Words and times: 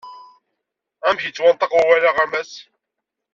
Amek 1.07 1.21
yettwanṭaq 1.23 1.71
wawal-a 1.75 2.11
a 2.23 2.25
mass? 2.31 2.53